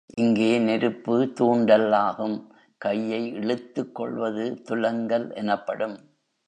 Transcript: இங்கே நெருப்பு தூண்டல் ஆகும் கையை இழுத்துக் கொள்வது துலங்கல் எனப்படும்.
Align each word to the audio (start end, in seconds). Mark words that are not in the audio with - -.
இங்கே 0.15 0.59
நெருப்பு 0.59 1.33
தூண்டல் 1.33 1.91
ஆகும் 1.91 2.37
கையை 2.77 3.31
இழுத்துக் 3.33 3.95
கொள்வது 3.95 4.61
துலங்கல் 4.69 5.33
எனப்படும். 5.33 5.97